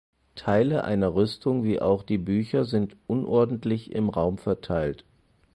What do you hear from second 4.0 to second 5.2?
Raum verteilt.